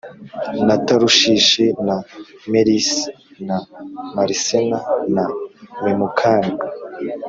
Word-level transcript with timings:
na 0.67 0.75
Tarushishi 0.85 1.65
na 1.87 1.95
Meresi 2.51 3.09
na 3.47 3.57
Marisena 4.15 4.77
na 5.15 5.23
Memukani 5.83 6.53